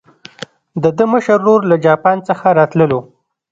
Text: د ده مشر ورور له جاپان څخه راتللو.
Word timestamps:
د 0.83 0.85
ده 0.97 1.05
مشر 1.13 1.39
ورور 1.41 1.61
له 1.71 1.75
جاپان 1.85 2.17
څخه 2.27 2.47
راتللو. 2.59 2.99